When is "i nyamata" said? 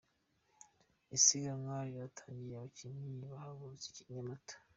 3.91-4.55